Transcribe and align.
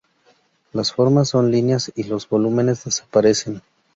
Las 0.73 0.93
formas 0.93 1.29
son 1.29 1.51
líneas 1.51 1.91
y 1.95 2.05
los 2.05 2.27
volúmenes 2.27 2.85
desaparecen. 2.85 3.61